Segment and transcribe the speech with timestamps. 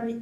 [0.00, 0.16] まり。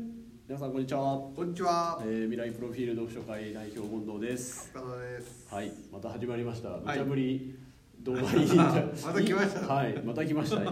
[0.48, 1.30] 皆さんこんにちは。
[1.36, 4.72] こんにちは、えー、未来プロフィール読書会代表近藤です。
[4.74, 5.54] 岡田です。
[5.54, 6.70] はいまた始まりました。
[6.70, 6.72] い。
[6.84, 7.56] 無茶ぶり
[8.00, 8.72] 動画インタま
[9.14, 9.72] た来ました。
[9.72, 10.62] はいまた来ました。
[10.62, 10.66] い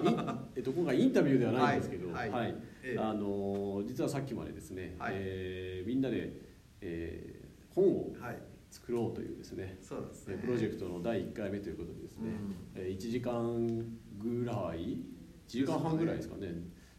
[0.57, 2.29] えっと今回インタビューではないんですけどは、はい。
[2.31, 2.55] いはい。
[2.83, 2.99] ええ。
[2.99, 5.13] あのー実はさっきまでですね、はい。
[5.15, 6.33] えーみんなで、
[6.81, 8.39] えー本をはい。
[8.73, 10.35] 作ろうというですねそうですね。
[10.37, 12.31] えープロジェクトの第1回目ということでですね、
[12.75, 12.83] うん。
[12.83, 13.87] えー1時間
[14.19, 14.99] ぐらい1
[15.47, 16.49] 時間半ぐらいですかね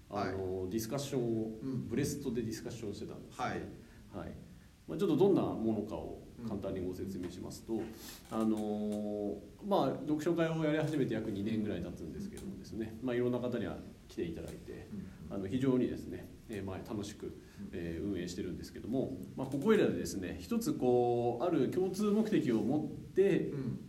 [0.09, 3.45] あのディスカッションを、うんブレストでディスカッションしてたんですね。
[3.45, 3.51] はい。
[4.25, 4.31] はい。
[4.87, 7.81] まあ、ちょっとどんなものかを簡単にご説明しますと、
[8.31, 9.35] あのー
[9.67, 13.75] まあ読書会をやり始めて約2年ぐらい経つんですけどもですね、まあ、いろんな方には
[14.07, 14.87] 来ていただいて
[15.29, 17.37] あの非常にですね、えーまあ、楽しく、
[17.73, 23.79] えー運営してるんですけども、まあ、ここいらでですね一つこうある共通目的を持って、うん。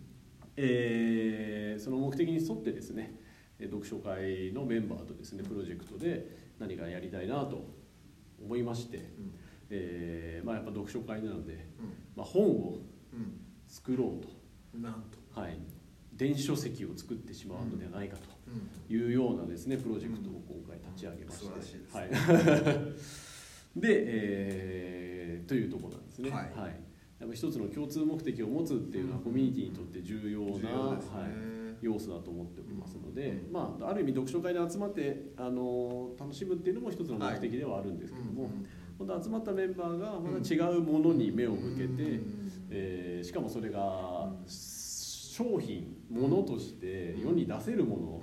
[0.56, 3.27] えーその目的に沿ってですねえー
[3.60, 6.26] 読書会のメンバーとですねプロジェクトで
[6.58, 7.66] 何かやりたいなと
[8.42, 9.02] 思いまして、
[9.70, 11.66] えーまあ、やっぱ読書会なので、
[12.16, 12.78] まあ、本を
[13.12, 13.40] うん。
[13.66, 14.28] 作ろうと、
[14.74, 15.40] うんなんと。
[15.40, 15.58] はい、
[16.14, 18.68] 電子書籍を作ってしまうのではないかうん。
[18.86, 22.10] というようなですねプロジェクトを今回立ち上げまして、はい、
[23.80, 26.30] で、えーというところなんですね。
[26.30, 26.42] はい。
[27.18, 29.24] やっぱ一つの共通目的を持つっていうのはうん。
[29.24, 30.60] コミュニティにとって重要な、ね。
[30.60, 33.52] はい、要素だと思っておりますので、うん。
[33.52, 38.50] まあ、ある意味読書会で集まってあの楽しむっていうのも一つの目的ではあるんですけども、
[38.98, 42.20] 本当集まったメンバーがまた違うものに目を向けて、
[42.70, 48.20] えーしかもそれが商品ものとして世に出せるもの。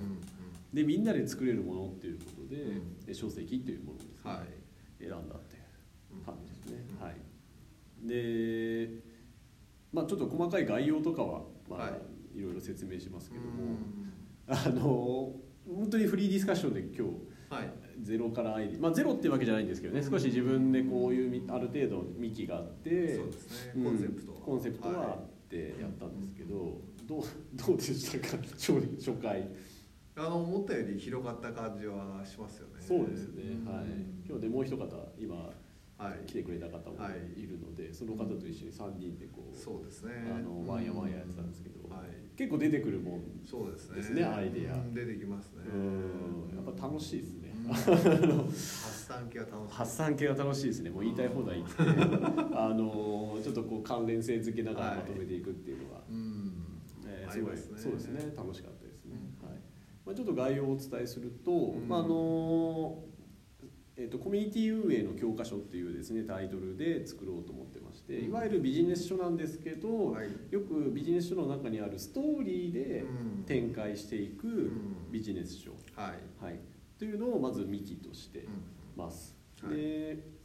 [0.72, 2.96] でみんなで作れるものっていうことで、うん。
[3.06, 4.66] え書籍っていうものをですね、はい。
[4.98, 5.58] 選んだってい
[6.20, 6.84] う感じですね。
[7.00, 7.14] はい、
[8.06, 8.90] で、
[9.92, 11.92] まあ、ちょっと細かい概要とかは、まあはい
[12.36, 13.48] い、ろいろ説明しますけども、
[14.46, 15.34] あの
[15.66, 17.14] 本当にフリーディスカッションで今日
[17.48, 17.70] はい。
[18.02, 20.02] ゼロからアイディまあゼロってわけじゃないんですけどね。
[20.02, 23.84] 少し自分でこういうみある程度幹があってそうですうん。
[23.84, 27.22] ねコンセプトコンセプトがあってやったんですけど、どう
[27.54, 28.42] どうでしたか？
[28.52, 29.48] 初初回。
[30.18, 32.74] あの思ったより広がった感じはしますよね。
[32.80, 33.72] そうですね、うん。
[33.72, 33.84] はい。
[34.26, 34.86] 今日でもう一方
[35.18, 35.34] 今
[35.98, 36.26] はい。
[36.26, 40.12] 来てくれた方もはいいるので、その方と一緒に3人でこうそうですね。
[40.34, 44.24] あのワンヤワンヤやってたんですけど、はい結構出てくるもんそうですね。
[44.24, 44.74] アイデア。
[44.74, 45.64] うん出てきますね。
[45.72, 46.52] うん。
[46.54, 47.72] やっぱ楽しいですね、うん。
[47.72, 47.96] 発
[49.06, 49.74] 散系は楽しい。
[49.74, 50.90] 発散系が楽しいですね。
[50.90, 51.74] もう言いたい放題言って。
[52.54, 56.52] あのちょっとこう関連性付けながらまとめていくっていうのが、うん。
[57.06, 58.32] えーすごいねそうですね。
[58.36, 59.48] 楽しかったですね、うん。
[59.48, 59.58] はい。
[60.04, 61.88] まあ、ちょっと概要をお伝えすると、うん。
[61.88, 63.02] まああの
[63.98, 70.28] えー、とコミュニティ運営の教科書っていうですねタイトルで作ろうと思ってましていわゆるビジネス書なんですけど、はい。
[70.50, 73.44] よくビジネス書の中にあるストーリーでうん。
[73.46, 75.10] 展開していくん。
[75.10, 76.44] ビジネス書、はい。
[76.44, 76.60] はい、
[76.98, 78.46] というのをまず幹として
[78.96, 79.34] ます。
[79.62, 79.76] はい。
[79.76, 80.36] で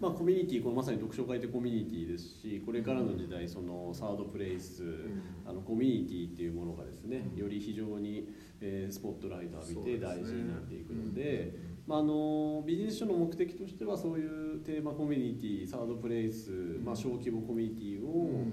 [0.00, 4.82] まあ、コミュニティこのまさに読書会ってコミュニティですしこれからの時代そのサードプレイス、
[5.44, 7.38] あのコミュニティっていうものがですね、うん。
[7.38, 8.28] より非常に、
[8.62, 16.50] えースポットライト浴びて大事になっていくのでうんまあ、あのビジネス書の目的としてはそういうテーマコミュニティサードプレイス、
[16.84, 18.44] まあ、小規模コミュニティを、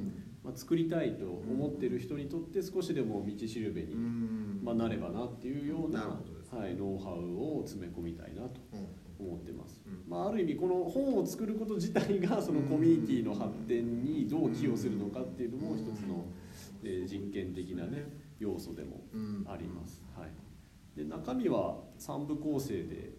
[0.44, 4.62] まあ、作りたいと思ってる人にとって少しでも道しるべに、うん。
[4.64, 8.88] まあ、なればなっていうようなはい、ノウハウを詰め込みたいなとうん。
[9.20, 10.04] 思ってます、うん。
[10.08, 16.26] まあ、ある意味この本を作ること自体がそのコミュニティの発展にどう寄与するのかっていうのも一つの、
[16.84, 18.06] えー実験的なね
[18.40, 19.46] 要素でもうん。
[19.50, 20.30] あります、はい、
[20.98, 23.17] で中身は3部構成でうん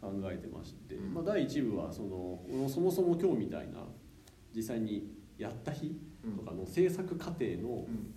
[0.00, 1.14] 考えてまして、うん。
[1.14, 3.80] まあ、第1部はそのそもそも今日みたいな
[4.54, 5.96] 実際にやった日
[6.36, 8.14] とかの制作過程の、うん。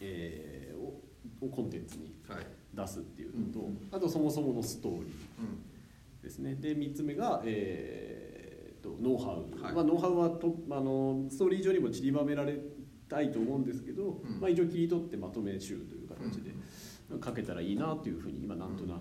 [0.00, 1.00] えーを
[1.40, 2.46] をコンテンツにはい。
[2.74, 5.10] 出すっていうのと、うんあとそもそものストーリーうん。
[6.22, 6.54] ですね。
[6.56, 9.72] で3つ目が、えー、とノウハウ、はい。
[9.74, 12.58] まあ、ノウハウはとあのストーリー上にも散りばめられ
[13.08, 14.40] たいと思うんですけど、うん。
[14.40, 16.50] まあ、一応切り取ってまとめ集という形で
[17.24, 19.00] 書けたらいいなというふうに今なんとなく、はいはい、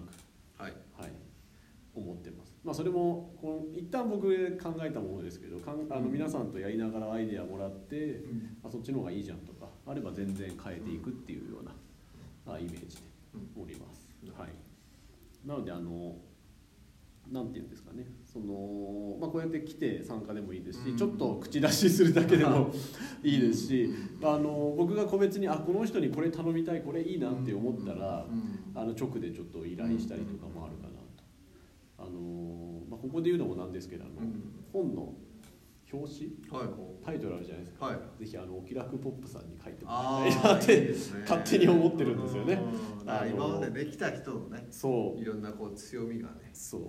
[1.96, 6.12] 思ってます、まあ、それもこの一旦僕で考えたものですけどかんあのうん。
[6.12, 8.22] 皆さんとやりながらアイデアもらって、
[8.64, 11.72] あそっちの方がいいじゃんとかあれば全然変えていくっていうような、
[12.54, 13.04] あイメージで
[13.62, 14.50] おります、はい、
[15.48, 16.16] なのであの
[17.32, 18.06] なんていうんですかね。
[18.26, 20.98] その、まあ、こうやって来て参加でもいいですし、うん。
[20.98, 22.72] ちょっと口出しするだけでも
[23.24, 23.90] いいですし、
[24.22, 28.80] あの僕が個別にあこの人にこれ頼みたいこれいいなって思ったら、うん。
[28.80, 30.90] あの直でちょっと依頼したりとかもあるかな。
[30.90, 31.03] と、
[32.04, 34.44] あのまあ、ここで言うのもなんですけどあの、うん。
[34.72, 35.14] 本の
[35.92, 36.70] 表紙はい。
[37.06, 37.98] タイトルあるじゃないですか、はい。
[38.20, 40.94] ぜひあのお気楽ポップさんに書いてもあらいたいなって ね。
[41.22, 42.60] 勝手に思ってるんですよね。
[43.02, 43.10] うん。
[43.10, 45.22] あの今までね来た人のねそう。
[45.22, 46.82] いろんなこう強みがねそう。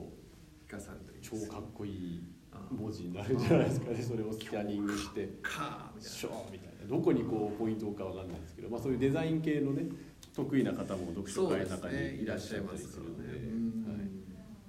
[0.66, 3.90] 生かされたり超かっこいいあ文字になるんじゃないですか。
[3.90, 6.86] ねそれをスキャニングしてカーみたいショーみたいな。
[6.86, 9.86] どこにこうポイントかわかんないですけど、まあ、そういうデザイン系のね
[10.34, 13.63] 得意な方も読書会の中にいらっしゃったりするので。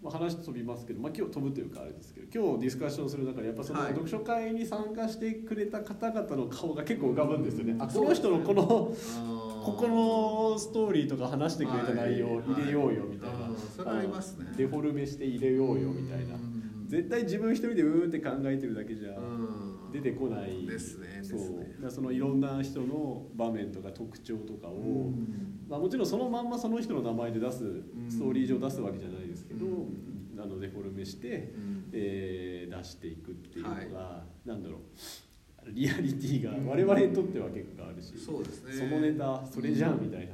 [0.05, 3.89] はいまあ、話飛びますけど、まあ、今日飛ぶというかあれですけど今日ディスカッションする中でやっぱそのはい。
[3.89, 7.75] 読書会に参加してくれた方々の顔が結構浮かぶんですよね。
[7.79, 7.89] あうん。
[7.89, 8.93] この人のこのこ
[9.65, 14.53] ここのストーリーとか話してくれた内容を入れようよみたいな、それありますね。
[14.55, 16.35] デフォルメして入れようよみたいな。
[16.87, 19.17] 絶対自分一人でうーんって考えてるだけじゃ
[19.91, 20.67] 出てこない。
[20.67, 21.91] ですねそう。
[21.91, 25.11] そのいろんな人の場面とか特徴とかを、
[25.67, 27.57] まあ、もちろんそのまんまその人の名前で出す
[28.07, 30.39] ストーリー上出すわけじゃないですけど、うん。
[30.41, 31.53] あのデフォルメして、
[31.93, 34.81] えー出していくっていうのが、なんだろう。
[35.71, 38.73] リアリティが我々にとっては結構あるし、そうですね。
[38.73, 40.33] そのネタそれじゃんみたいな、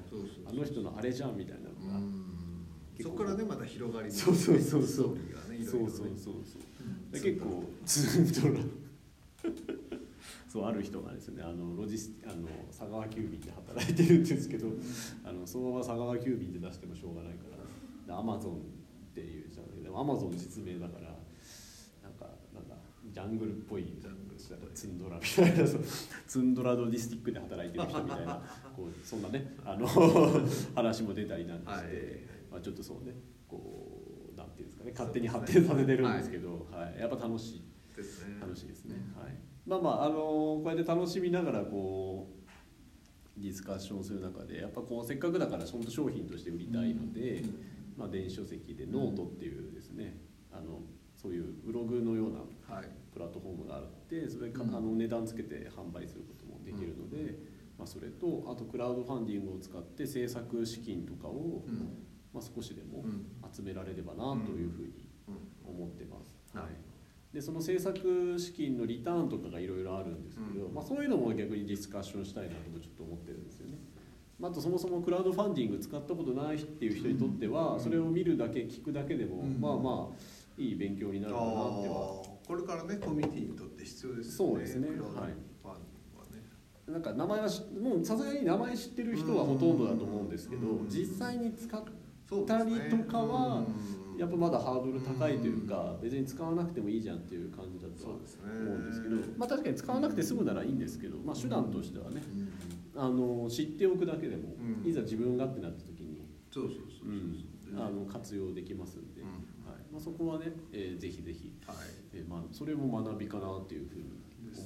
[0.49, 1.99] あの人のあれじゃんみたいなのが、
[3.01, 5.17] そこからねまた広がりそうそうそうそう。
[5.63, 7.11] そうそうそうそう。
[7.13, 8.59] 結構ツンとら
[10.47, 14.67] そうある人がですねあのロジスあの佐川急便で働いてるんですけど
[15.23, 17.45] あのそのまま佐川急便で出してもしょうがないか
[18.07, 18.59] らアマゾン
[19.11, 21.09] っていうじゃんでもアマゾン実名だから
[22.01, 22.75] なんかなんだ
[23.11, 24.39] ジャングルっぽいジャングル
[24.73, 25.83] ツンドラみたいなそう
[26.27, 28.41] ツンドラドディスティックで働いてる人みたいな
[28.75, 29.87] こうそんなねあの
[30.75, 31.95] 話も出たりなんかして、はい。
[32.51, 33.13] まあ、ちょっとそうね
[33.47, 36.99] こうなんていうんですかね勝手に発展させてるんですけど、はい。
[36.99, 37.61] やっぱ楽しい。
[37.95, 38.37] ですね。
[38.39, 39.33] 楽しいですね、はい、
[39.65, 42.29] まあまああのこうやって楽しみながらこ
[43.37, 47.43] うディスカッションする中でやっぱこうせっかくだから本当商品として売りたいので、
[47.97, 50.17] まあ、電子書籍でノートっていうですね
[50.51, 50.81] あの
[51.15, 52.39] そういうブログのような
[52.75, 52.87] はい。
[53.13, 54.75] プラットフォームがあってそれか、うん。
[54.75, 57.37] あの値段つけて販売することもできるので、
[57.77, 62.07] まあ、それとあとクラウドファンディングを使って制作資金とかを、うん。
[62.33, 63.25] まあ、少しでもうん。
[63.53, 65.09] 集められればなというふうに
[65.67, 66.33] 思ってます。
[66.57, 66.65] はい。
[67.33, 70.73] でその制作資金のリターンとかがいろいろあるんですけど、うん。
[70.73, 73.40] まあ、そういうのも逆にディスカッションしたいなとちょっと思ってる
[74.47, 77.79] あ、あとそもそもクラウドファンディング使ったことないっていう人にとっては、うん。
[77.79, 79.59] それを見るだけ聞くだけでも、うん。
[79.59, 81.55] まあまあいい勉強になるかなって
[81.87, 82.23] は。
[82.47, 84.89] これからねコミュニティにとって必要ですよそうですね。
[84.89, 85.33] はい
[86.91, 90.89] なんか名前はしもうさすがに名前知ってる人はほとんどだと思うんですけど、うん。
[90.89, 91.81] 実際に使っ
[92.45, 94.01] たりとかはうん。
[94.17, 102.21] やっぱまだハードル高いというか、別に使わなくてもいいじゃんっていう感じだとは思うんですけど、まあ、確かに使わなくて済むならいいんですけど、まあ、手段としてはね。
[102.35, 104.89] うんあの知っておくだけでも、うん。
[104.89, 107.11] いざ自分がってなった時に、そうそうそうそうう。
[107.13, 109.27] んあの活用できますんで、うん。
[109.27, 109.81] はい。
[109.91, 111.77] まあ、そこはね、えーぜひぜひ、はい。
[112.13, 114.05] えーまあ、それも学びかなっていうふうに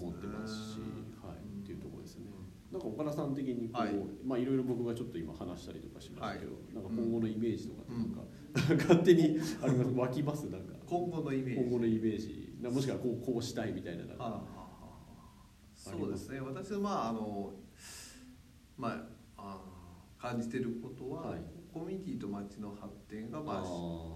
[0.01, 0.79] 思ってますし、
[1.21, 1.61] はい、うん。
[1.61, 2.25] っていうところですね。
[2.71, 3.93] なんか岡田さん的にこう、はい。
[4.25, 6.73] まあいろいろ僕がちょっと今話したりとかしましたけど、はい。
[6.73, 9.91] なんか今後のイメージとかってなんか、勝手にあります？
[9.91, 10.49] 湧きます？
[10.49, 10.73] なんか。
[10.87, 11.61] 今後のイメージ。
[11.61, 12.55] 今後のイメージ。
[12.61, 14.41] なもしくはこうこうしたいみたいななんか
[15.75, 16.39] そうですね。
[16.39, 17.53] 私はまああの
[18.77, 18.89] ま
[19.37, 19.61] ああの
[20.17, 21.39] 感じてることは、はい。
[21.73, 23.65] コミュニティと街の発展がまああー。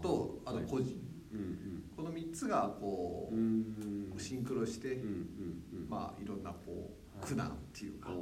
[0.02, 0.66] とあとはい。
[0.66, 1.00] 個人、
[1.32, 4.14] うんこの3つがこうんうん。
[4.16, 5.90] うシンクロして、うんうんうん。
[5.90, 7.28] まあいろんなこうはい。
[7.28, 8.14] 苦難っていうか、お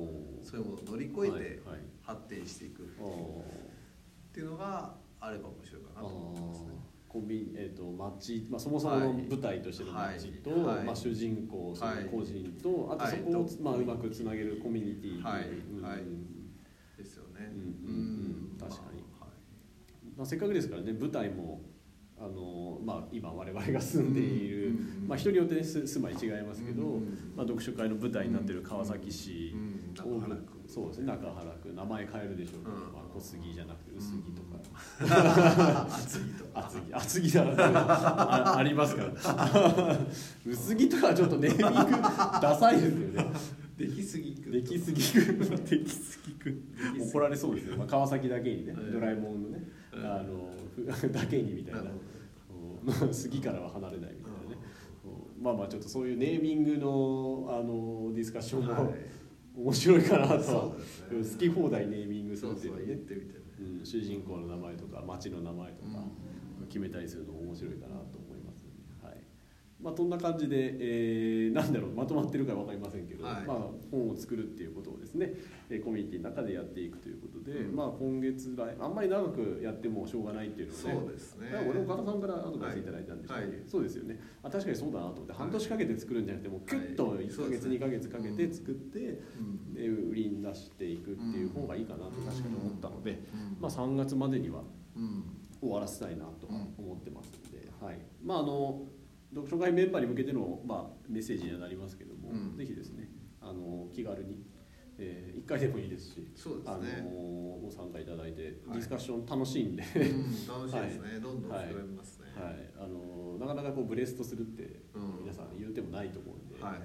[0.44, 0.46] ー。
[0.46, 1.82] そういうものを乗り越えてはいはい。
[2.02, 6.68] 発展していくっあていうのがあれば面白いかーなと思ってますね。
[7.08, 10.78] コンビニえー、と街、まあ、そもそもの舞台としての街と、はい。
[10.78, 10.86] はい。
[10.86, 15.82] まあ、主人公そのはい個人と、あとはいそこを、とまあ、うまくつなげるコミュニティはいう。
[15.82, 16.04] んはい。
[16.98, 17.52] ですよね。
[17.54, 17.98] うんうん
[18.52, 18.58] うん。
[18.60, 19.08] 確かに。
[20.18, 21.62] まあせっかくですからね舞台も
[22.20, 31.08] あの、まあ、今我々が住んでいる、うんまあ、人によって、ね、住住まい違いますけど、うんまあ、読書会の舞台になっている川崎市、うん中大原区そうですね。
[31.08, 32.82] 中原区名前変えるでしょうけど、うん。
[32.94, 36.66] まあ、小杉じゃなくて薄木とか、 暑いとか。
[36.66, 36.94] 厚木。
[36.94, 37.54] 厚木だな。
[37.54, 39.14] ってあありますから。
[40.46, 41.92] 薄着とかはちょっとネーミング
[42.42, 43.26] ダサいですよね。
[43.78, 45.46] できすぎく できすぎく。
[45.70, 46.62] できすぎく。
[47.00, 48.92] 怒られそうですね、まあ、川崎だけにね、うん。
[48.92, 50.06] ドラえもんのね、うん。
[50.06, 50.54] あの
[50.92, 51.84] ふだけにみたいな。
[53.12, 54.62] 杉からは離れないみたいなね、
[55.38, 55.44] うん。
[55.44, 58.94] まあまあちょっとそういうネーミングのあのディスカッションも、はい
[59.58, 60.36] 面白いかなと。
[60.38, 60.40] ね。
[61.10, 63.48] 好き放題ネーミングするっていうのね言ってみてね。
[63.60, 65.98] うん、主人公の名前とか町の名前とか
[66.62, 68.20] う決めたりするのも面白いかなと
[69.80, 73.46] まあ、こんな感じで、えーなんだろうまとまってるか分かりませんけど、はい。
[73.46, 73.58] まあ、
[73.92, 75.34] 本を作るっていうことをですね
[75.70, 77.76] えーコミュニティの中でやっていくということで、うん。
[77.76, 81.52] まあ、今月来あんまり長くやってもしょうがないっていうのでそうですね。
[81.52, 83.56] だから俺岡田さんからアドバイスいただいたんでしたっけ、はい。
[83.56, 83.64] はい。
[83.68, 84.20] そうですよね。
[84.42, 85.42] あ確かにそうだなと思ってはい。
[85.42, 87.28] 半年かけて作るんじゃなくてもうキュッとはい。
[87.28, 93.58] 1ヶ月、ね2ヶ月かけて作って、うんで売りに出していくっていう方がいいかなと確かに思ったので、うん。
[93.62, 94.64] まあ、3月までには
[94.96, 95.24] うん。
[95.60, 98.00] 終わらせたいなとは思ってますので、はい。
[98.24, 98.84] まああの
[99.34, 102.58] 読書会メンバーに向けての、まあ、メッセージにはなりますけども、うん。
[102.58, 103.10] ぜひですね
[103.42, 104.44] あの気軽に、
[104.98, 107.06] え1回でもいいですしそうですあのね
[107.62, 108.52] ご参加いただいて、はい。
[108.74, 112.28] ディスカッション楽しいんで、うん、楽しいですね、どんどん膨らみますね。
[112.36, 115.20] はい、あのなかなかこうブレストするってうん。
[115.22, 116.76] 皆さん言うてもないと思うんで、はい。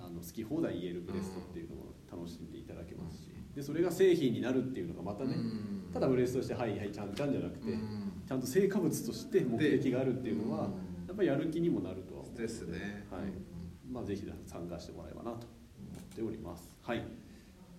[0.00, 5.90] あの好き放題言えるブレストっていうのを楽しんでいただけますし、でそれが製品になるっていうのがまたね、うん。
[5.92, 8.12] ただブレストして「はいはいちゃんちゃん」じゃなくて、うん。
[8.26, 10.72] ちゃんと成果物として目的があるっていうのはうん。
[10.72, 12.42] やっぱりやる気にもなるとは思うので。
[12.42, 13.06] ですね。
[13.10, 13.22] はい。
[13.22, 16.70] うんまあ、ぜひ参加してもらえばなと思っております。
[16.82, 16.98] はい。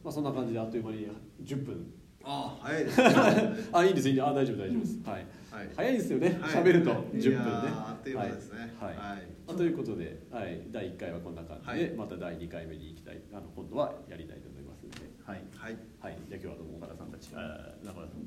[0.03, 1.07] まあ、そんな感じであっという間に
[1.43, 1.93] 10分。
[2.29, 3.07] あ早いですね。
[3.71, 4.27] あいいんですいいんです。
[4.27, 5.69] あ大丈夫大丈夫です、はい、はい。
[5.75, 6.27] 早いですよね。
[6.41, 6.51] はい。
[6.51, 6.91] 喋、ると。
[6.91, 7.45] い10分ね。
[7.45, 8.73] あっという間ですね。
[8.79, 9.17] はい、は
[9.53, 9.55] い。
[9.55, 11.95] ということで、はい、第1回はこんな感じで、はい。
[11.95, 15.43] また第2回目に行きたいあの今度はやりたいと思いますので、はい。
[15.55, 15.77] はい。
[15.99, 17.29] はい、じゃあ今日はどうも岡田さんたち。
[17.33, 18.21] あー中村さん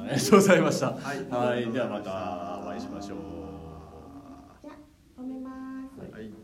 [0.00, 0.90] ありがとうございました。
[0.92, 1.24] はい。
[1.28, 3.53] はい、ではまたお会いしましょう。
[5.16, 5.50] 止めま
[5.88, 6.00] す。
[6.00, 6.43] はい